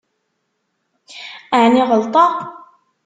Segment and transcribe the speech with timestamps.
[1.61, 2.31] Ɛni ɣelṭeɣ?